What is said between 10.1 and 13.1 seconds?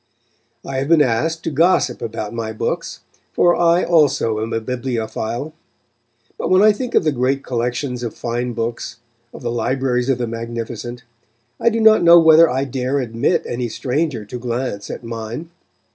the magnificent, I do not know whether I dare